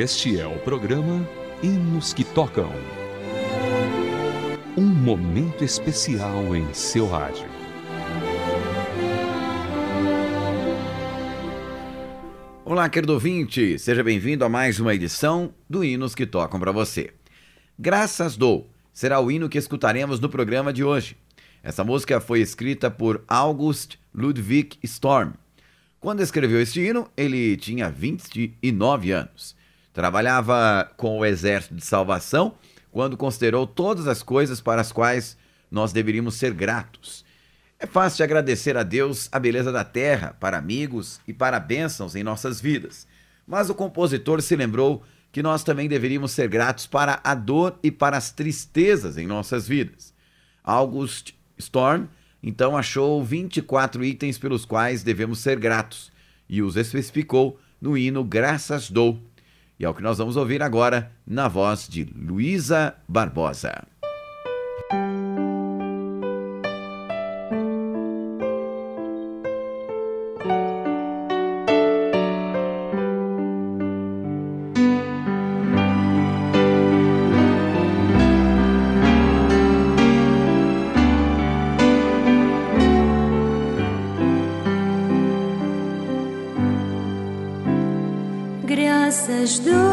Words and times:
Este 0.00 0.38
é 0.38 0.46
o 0.46 0.56
programa 0.60 1.28
Hinos 1.60 2.14
que 2.14 2.22
Tocam. 2.22 2.70
Um 4.76 4.86
momento 4.86 5.64
especial 5.64 6.54
em 6.54 6.72
seu 6.72 7.08
rádio. 7.08 7.48
Olá, 12.64 12.88
querido 12.88 13.12
ouvinte, 13.12 13.76
seja 13.80 14.04
bem-vindo 14.04 14.44
a 14.44 14.48
mais 14.48 14.78
uma 14.78 14.94
edição 14.94 15.52
do 15.68 15.82
Hinos 15.82 16.14
que 16.14 16.24
Tocam 16.24 16.60
para 16.60 16.70
você. 16.70 17.12
Graças 17.76 18.36
dou 18.36 18.70
será 18.92 19.18
o 19.18 19.32
hino 19.32 19.48
que 19.48 19.58
escutaremos 19.58 20.20
no 20.20 20.28
programa 20.28 20.72
de 20.72 20.84
hoje. 20.84 21.16
Essa 21.60 21.82
música 21.82 22.20
foi 22.20 22.38
escrita 22.40 22.88
por 22.88 23.24
August 23.26 23.96
Ludwig 24.14 24.78
Storm. 24.84 25.32
Quando 25.98 26.22
escreveu 26.22 26.62
este 26.62 26.82
hino, 26.82 27.10
ele 27.16 27.56
tinha 27.56 27.90
29 27.90 29.10
anos. 29.10 29.57
Trabalhava 29.98 30.88
com 30.96 31.18
o 31.18 31.24
Exército 31.24 31.74
de 31.74 31.84
Salvação 31.84 32.54
quando 32.92 33.16
considerou 33.16 33.66
todas 33.66 34.06
as 34.06 34.22
coisas 34.22 34.60
para 34.60 34.80
as 34.80 34.92
quais 34.92 35.36
nós 35.68 35.92
deveríamos 35.92 36.36
ser 36.36 36.54
gratos. 36.54 37.24
É 37.80 37.84
fácil 37.84 38.22
agradecer 38.22 38.76
a 38.76 38.84
Deus 38.84 39.28
a 39.32 39.40
beleza 39.40 39.72
da 39.72 39.82
terra, 39.82 40.36
para 40.38 40.56
amigos 40.56 41.20
e 41.26 41.32
para 41.32 41.58
bênçãos 41.58 42.14
em 42.14 42.22
nossas 42.22 42.60
vidas. 42.60 43.08
Mas 43.44 43.70
o 43.70 43.74
compositor 43.74 44.40
se 44.40 44.54
lembrou 44.54 45.02
que 45.32 45.42
nós 45.42 45.64
também 45.64 45.88
deveríamos 45.88 46.30
ser 46.30 46.46
gratos 46.46 46.86
para 46.86 47.20
a 47.24 47.34
dor 47.34 47.76
e 47.82 47.90
para 47.90 48.16
as 48.16 48.30
tristezas 48.30 49.18
em 49.18 49.26
nossas 49.26 49.66
vidas. 49.66 50.14
August 50.62 51.32
Storm 51.58 52.06
então 52.40 52.76
achou 52.76 53.20
24 53.24 54.04
itens 54.04 54.38
pelos 54.38 54.64
quais 54.64 55.02
devemos 55.02 55.40
ser 55.40 55.58
gratos 55.58 56.12
e 56.48 56.62
os 56.62 56.76
especificou 56.76 57.58
no 57.80 57.98
hino 57.98 58.22
Graças 58.22 58.88
Dou, 58.90 59.20
e 59.78 59.84
é 59.84 59.88
o 59.88 59.94
que 59.94 60.02
nós 60.02 60.18
vamos 60.18 60.36
ouvir 60.36 60.62
agora 60.62 61.12
na 61.26 61.46
voz 61.46 61.86
de 61.88 62.04
Luísa 62.04 62.94
Barbosa. 63.08 63.86
Graças 89.48 89.87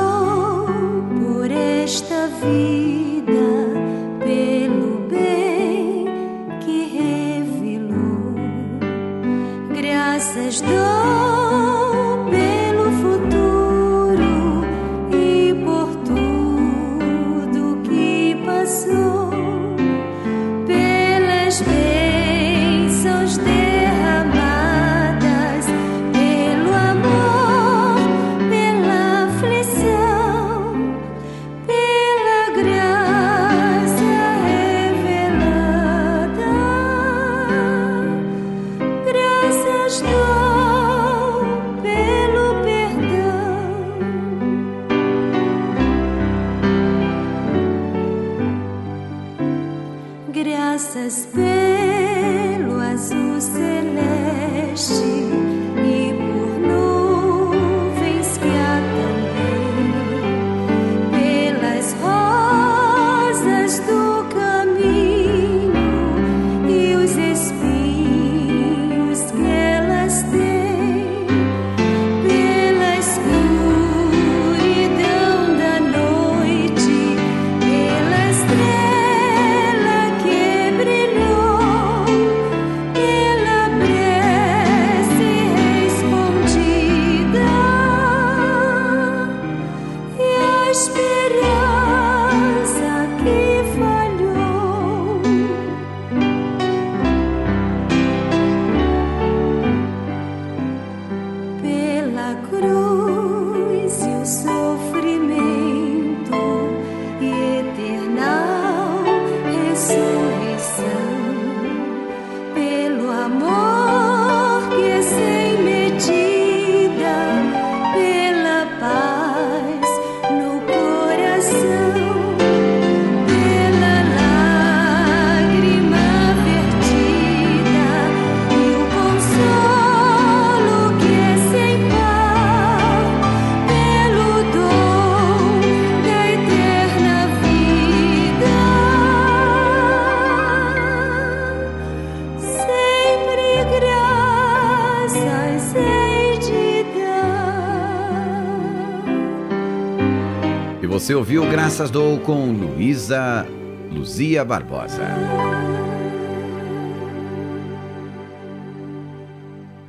você 151.06 151.14
ouviu 151.14 151.48
Graças 151.48 151.92
Dou 151.92 152.20
com 152.20 152.52
Luísa 152.52 153.46
Luzia 153.92 154.44
Barbosa. 154.44 155.08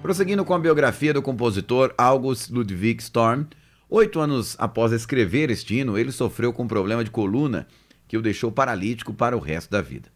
Prosseguindo 0.03 0.45
com 0.45 0.53
a 0.53 0.59
biografia 0.59 1.15
do 1.15 1.23
compositor 1.23 1.95
August 1.97 2.51
Ludwig 2.51 3.03
Storm, 3.03 3.47
oito 3.89 4.21
anos 4.21 4.57
após 4.59 4.93
escrever 4.93 5.51
este 5.51 5.77
hino, 5.77 5.97
ele 5.97 6.13
sofreu 6.13 6.53
com 6.53 6.65
um 6.65 6.69
problema 6.69 7.03
de 7.03 7.11
coluna 7.11 7.67
que 8.07 8.19
o 8.19 8.21
deixou 8.21 8.53
paralítico 8.53 9.15
para 9.15 9.35
o 9.35 9.41
resto 9.41 9.71
da 9.71 9.81
vida. 9.81 10.11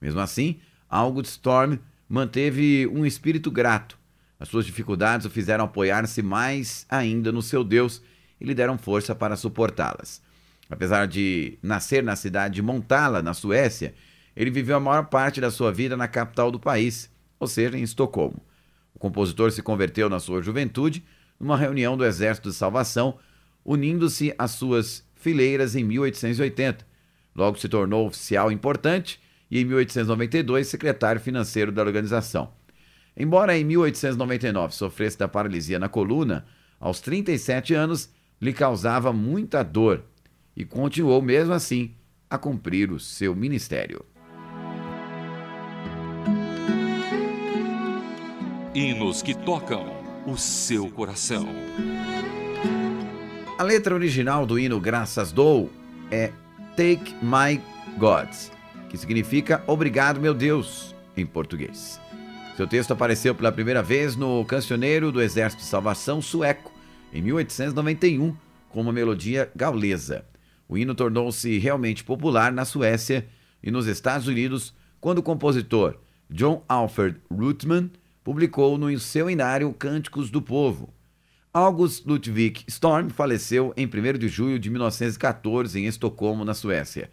Mesmo 0.00 0.20
assim, 0.20 0.58
August 0.88 1.32
Storm 1.32 1.76
manteve 2.08 2.86
um 2.86 3.04
espírito 3.04 3.50
grato. 3.50 3.98
As 4.40 4.48
suas 4.48 4.64
dificuldades 4.64 5.26
o 5.26 5.30
fizeram 5.30 5.66
apoiar-se 5.66 6.22
mais 6.22 6.86
ainda 6.88 7.30
no 7.30 7.42
seu 7.42 7.62
Deus 7.62 8.00
e 8.40 8.44
lhe 8.46 8.54
deram 8.54 8.78
força 8.78 9.14
para 9.14 9.36
suportá-las. 9.36 10.24
Apesar 10.68 11.06
de 11.06 11.58
nascer 11.62 12.02
na 12.02 12.16
cidade 12.16 12.54
de 12.54 12.62
Montala, 12.62 13.22
na 13.22 13.32
Suécia, 13.32 13.94
ele 14.36 14.50
viveu 14.50 14.76
a 14.76 14.80
maior 14.80 15.06
parte 15.06 15.40
da 15.40 15.50
sua 15.50 15.72
vida 15.72 15.96
na 15.96 16.08
capital 16.08 16.50
do 16.50 16.58
país, 16.58 17.10
ou 17.38 17.46
seja, 17.46 17.78
em 17.78 17.82
Estocolmo. 17.82 18.42
O 18.94 18.98
compositor 18.98 19.50
se 19.52 19.62
converteu 19.62 20.08
na 20.08 20.18
sua 20.18 20.42
juventude 20.42 21.04
numa 21.38 21.56
reunião 21.56 21.96
do 21.96 22.04
Exército 22.04 22.50
de 22.50 22.56
Salvação, 22.56 23.18
unindo-se 23.64 24.34
às 24.38 24.52
suas 24.52 25.06
fileiras 25.14 25.76
em 25.76 25.84
1880. 25.84 26.84
Logo 27.34 27.58
se 27.58 27.68
tornou 27.68 28.06
oficial 28.06 28.50
importante 28.50 29.20
e, 29.50 29.60
em 29.60 29.64
1892, 29.64 30.66
secretário 30.66 31.20
financeiro 31.20 31.70
da 31.70 31.82
organização. 31.82 32.52
Embora 33.16 33.56
em 33.56 33.64
1899 33.64 34.74
sofresse 34.74 35.18
da 35.18 35.28
paralisia 35.28 35.78
na 35.78 35.88
coluna, 35.88 36.46
aos 36.78 37.00
37 37.00 37.74
anos, 37.74 38.10
lhe 38.40 38.52
causava 38.52 39.12
muita 39.12 39.62
dor 39.62 40.04
e 40.56 40.64
continuou 40.64 41.20
mesmo 41.20 41.52
assim 41.52 41.94
a 42.30 42.38
cumprir 42.38 42.90
o 42.90 42.98
seu 42.98 43.34
ministério. 43.36 44.04
Hinos 48.74 49.22
que 49.22 49.34
tocam 49.34 49.86
o 50.26 50.36
seu 50.36 50.90
coração. 50.90 51.46
A 53.58 53.62
letra 53.62 53.94
original 53.94 54.44
do 54.44 54.58
hino 54.58 54.80
Graças 54.80 55.32
Dou 55.32 55.70
é 56.10 56.32
Take 56.76 57.14
My 57.22 57.60
Gods, 57.96 58.50
que 58.90 58.98
significa 58.98 59.62
Obrigado, 59.66 60.20
meu 60.20 60.34
Deus, 60.34 60.94
em 61.16 61.24
português. 61.24 62.00
Seu 62.56 62.66
texto 62.66 62.92
apareceu 62.92 63.34
pela 63.34 63.52
primeira 63.52 63.82
vez 63.82 64.16
no 64.16 64.44
Cancioneiro 64.44 65.12
do 65.12 65.22
Exército 65.22 65.62
de 65.62 65.68
Salvação 65.68 66.20
sueco, 66.20 66.72
em 67.12 67.22
1891, 67.22 68.36
com 68.68 68.80
uma 68.80 68.92
melodia 68.92 69.50
gaulesa. 69.54 70.24
O 70.68 70.76
hino 70.76 70.94
tornou-se 70.94 71.58
realmente 71.58 72.02
popular 72.02 72.52
na 72.52 72.64
Suécia 72.64 73.26
e 73.62 73.70
nos 73.70 73.86
Estados 73.86 74.26
Unidos 74.26 74.74
quando 75.00 75.18
o 75.18 75.22
compositor 75.22 75.98
John 76.28 76.64
Alfred 76.68 77.20
Rutman 77.30 77.90
publicou 78.24 78.76
no 78.76 78.98
seu 78.98 79.30
inário 79.30 79.72
Cânticos 79.72 80.30
do 80.30 80.42
Povo. 80.42 80.92
August 81.52 82.04
Ludwig 82.04 82.64
Storm 82.66 83.08
faleceu 83.08 83.72
em 83.76 83.86
1 83.86 84.18
de 84.18 84.28
julho 84.28 84.58
de 84.58 84.68
1914 84.68 85.78
em 85.78 85.86
Estocolmo, 85.86 86.44
na 86.44 86.52
Suécia. 86.52 87.10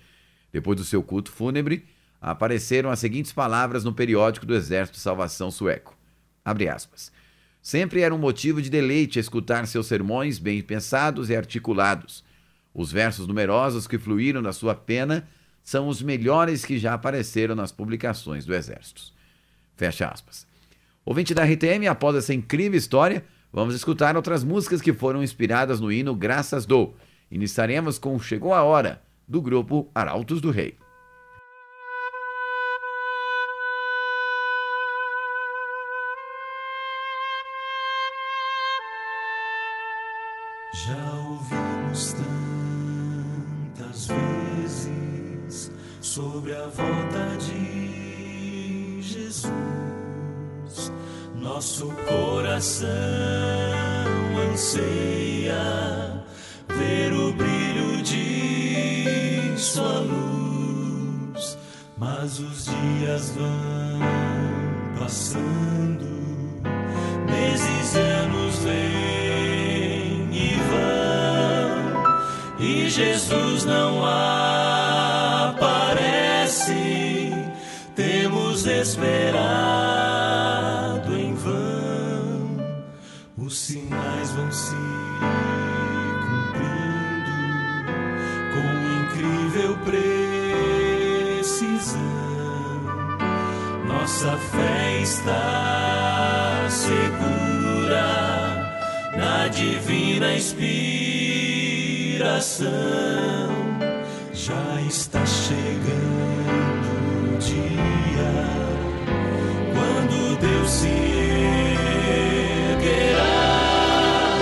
Depois 0.52 0.78
do 0.78 0.84
seu 0.84 1.02
culto 1.02 1.32
fúnebre, 1.32 1.86
apareceram 2.20 2.90
as 2.90 3.00
seguintes 3.00 3.32
palavras 3.32 3.84
no 3.84 3.94
periódico 3.94 4.46
do 4.46 4.56
Exército 4.56 4.98
de 4.98 5.02
Salvação 5.02 5.52
Sueco. 5.52 5.96
Abre 6.44 6.68
aspas. 6.68 7.12
Sempre 7.62 8.02
era 8.02 8.14
um 8.14 8.18
motivo 8.18 8.62
de 8.62 8.70
deleite 8.70 9.20
escutar 9.20 9.66
seus 9.68 9.88
sermões 9.88 10.40
bem 10.40 10.62
pensados 10.62 11.30
e 11.30 11.36
articulados. 11.36 12.24
Os 12.74 12.92
versos 12.92 13.28
numerosos 13.28 13.88
que 13.88 13.98
fluíram 13.98 14.42
da 14.42 14.52
sua 14.52 14.74
pena 14.74 15.28
são 15.64 15.88
os 15.88 16.02
melhores 16.02 16.66
que 16.66 16.78
já 16.78 16.94
apareceram 16.94 17.56
nas 17.56 17.72
publicações 17.72 18.46
do 18.46 18.54
Exército. 18.54 19.14
Fecha 19.76 20.08
aspas. 20.08 20.46
Ouvinte 21.06 21.34
da 21.34 21.44
RTM, 21.44 21.88
após 21.88 22.16
essa 22.16 22.34
incrível 22.34 22.78
história, 22.78 23.24
vamos 23.52 23.76
escutar 23.76 24.16
outras 24.16 24.44
músicas 24.44 24.82
que 24.82 24.94
foram 24.94 25.24
inspiradas 25.24 25.80
no 25.80 25.92
hino 25.92 26.16
Graças 26.16 26.66
Dou. 26.66 26.96
Iniciaremos 27.30 27.98
com 27.98 28.20
Chegou 28.20 28.54
a 28.54 28.64
Hora, 28.64 29.02
do 29.28 29.42
grupo 29.42 29.90
Arautos 29.94 30.42
do 30.42 30.52
Rei. 30.52 30.78
Anseia 54.54 56.24
ver 56.78 57.12
o 57.12 57.34
brilho 57.34 58.04
de 58.04 59.56
Sua 59.58 60.00
luz, 60.00 61.58
mas 61.98 62.40
os 62.40 62.66
dias 62.66 63.32
vão 63.32 64.00
passando, 65.00 66.06
meses 67.26 67.96
e 67.96 68.00
anos 68.00 68.60
vêm 68.60 70.30
e 70.32 70.56
vão, 70.70 72.04
e 72.60 72.90
Jesus 72.90 73.66
não 73.66 74.06
aparece. 75.66 75.94
Temos 77.96 78.68
esperado 78.68 79.93
Nossa 94.14 94.38
fé 94.38 95.02
está 95.02 96.68
segura 96.70 98.06
na 99.18 99.48
divina 99.48 100.36
inspiração. 100.36 102.70
Já 104.32 104.80
está 104.88 105.26
chegando 105.26 107.34
o 107.34 107.38
dia 107.40 108.46
quando 109.74 110.38
Deus 110.40 110.70
se 110.70 110.94
erguerá 112.70 114.38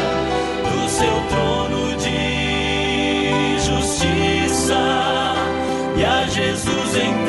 do 0.69 0.89
seu 0.89 1.23
trono 1.29 1.95
de 1.95 3.57
justiça 3.57 4.83
e 5.95 6.03
a 6.03 6.27
Jesus 6.27 6.97
então 6.97 7.20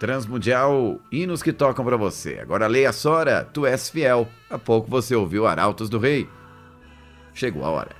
Transmundial, 0.00 0.98
hinos 1.12 1.42
que 1.42 1.52
tocam 1.52 1.84
para 1.84 1.98
você. 1.98 2.38
Agora 2.40 2.66
leia 2.66 2.90
Sora, 2.90 3.44
tu 3.44 3.66
és 3.66 3.90
fiel. 3.90 4.26
Há 4.48 4.58
pouco 4.58 4.90
você 4.90 5.14
ouviu 5.14 5.46
Arautos 5.46 5.90
do 5.90 5.98
Rei. 5.98 6.26
Chegou 7.34 7.62
a 7.66 7.68
hora. 7.68 7.99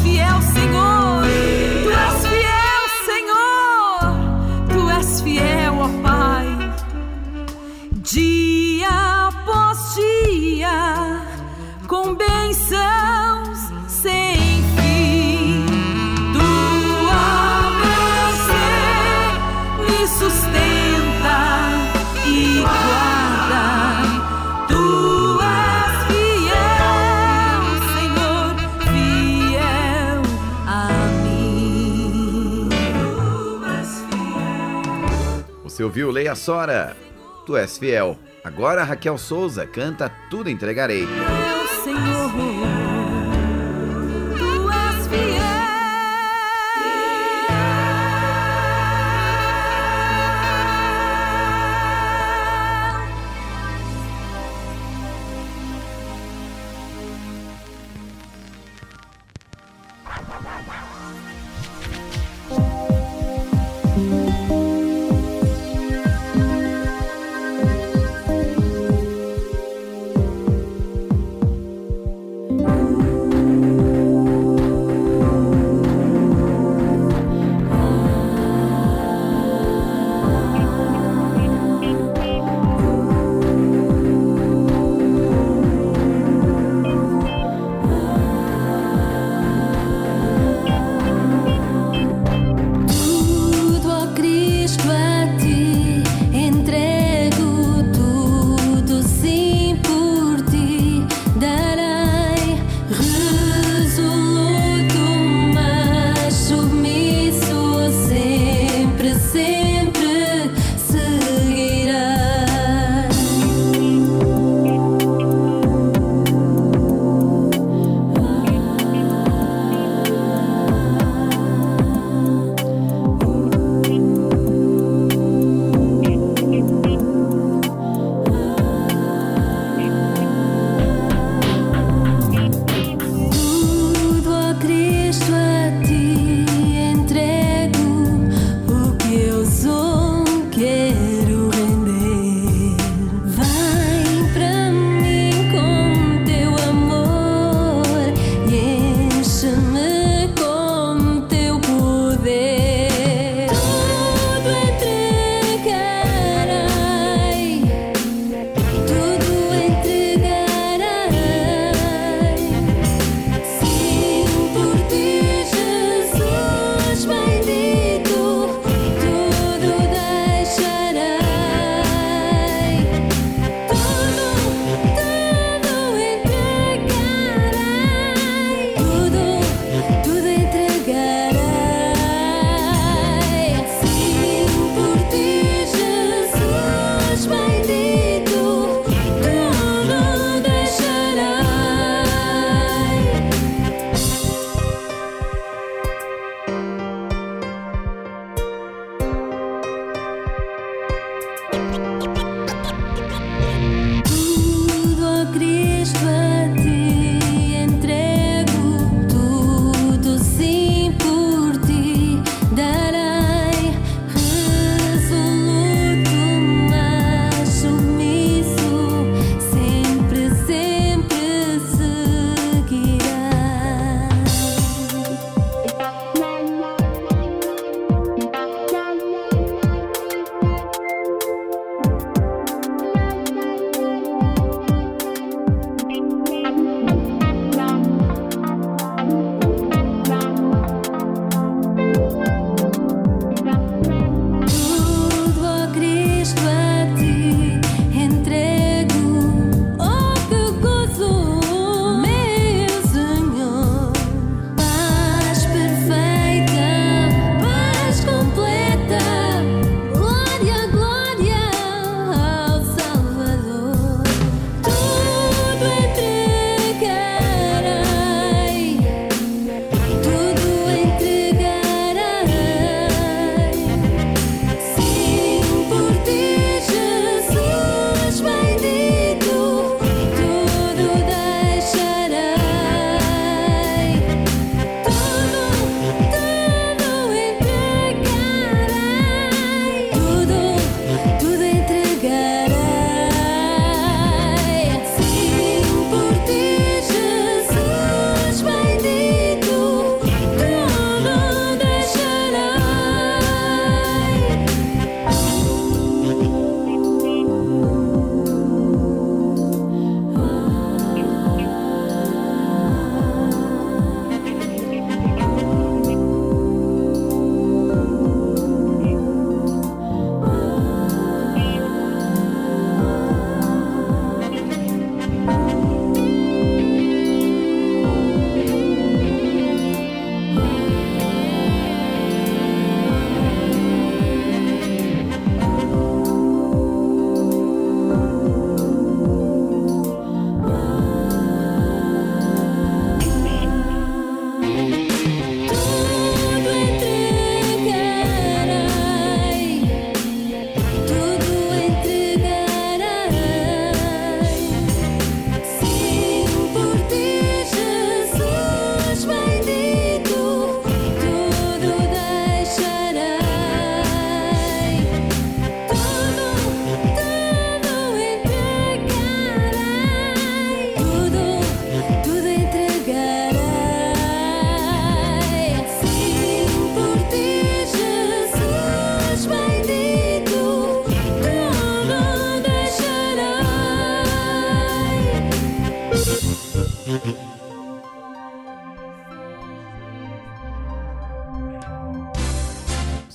fiel, 0.00 0.42
Senhor. 0.54 0.93
Você 35.84 35.86
ouviu 35.86 36.10
Leia 36.10 36.34
Sora? 36.34 36.96
Tu 37.44 37.58
és 37.58 37.76
fiel. 37.76 38.16
Agora 38.42 38.82
Raquel 38.84 39.18
Souza 39.18 39.66
canta 39.66 40.10
Tudo 40.30 40.48
Entregarei. 40.48 41.06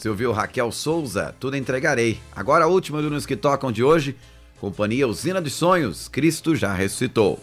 Ouviu 0.09 0.31
Raquel 0.31 0.71
Souza, 0.71 1.35
Tudo 1.39 1.55
Entregarei. 1.55 2.19
Agora 2.35 2.65
a 2.65 2.67
última 2.67 3.01
do 3.01 3.09
Nos 3.09 3.25
Que 3.25 3.35
Tocam 3.35 3.71
de 3.71 3.83
hoje, 3.83 4.15
Companhia 4.59 5.07
Usina 5.07 5.41
de 5.41 5.49
Sonhos, 5.49 6.07
Cristo 6.07 6.55
já 6.55 6.73
ressuscitou. 6.73 7.39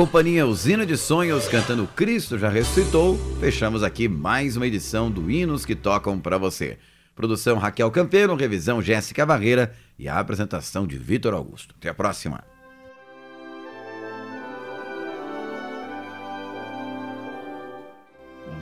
Companhia 0.00 0.46
Usina 0.46 0.86
de 0.86 0.96
Sonhos 0.96 1.46
cantando 1.46 1.86
Cristo 1.86 2.38
já 2.38 2.48
ressuscitou, 2.48 3.18
fechamos 3.38 3.82
aqui 3.82 4.08
mais 4.08 4.56
uma 4.56 4.66
edição 4.66 5.10
do 5.10 5.30
Hinos 5.30 5.66
que 5.66 5.74
Tocam 5.74 6.18
para 6.18 6.38
você. 6.38 6.78
Produção 7.14 7.58
Raquel 7.58 7.90
Campeiro, 7.90 8.34
revisão 8.34 8.80
Jéssica 8.80 9.26
Barreira 9.26 9.74
e 9.98 10.08
a 10.08 10.18
apresentação 10.18 10.86
de 10.86 10.96
Vitor 10.96 11.34
Augusto. 11.34 11.74
Até 11.78 11.90
a 11.90 11.94
próxima. 11.94 12.42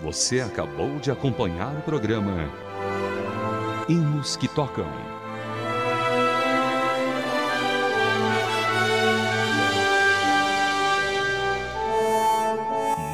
Você 0.03 0.41
acabou 0.41 0.99
de 0.99 1.13
acompanhar 1.13 1.73
o 1.73 1.83
programa 1.83 2.53
Hinos 3.89 4.35
que 4.35 4.49
Tocam. 4.49 5.08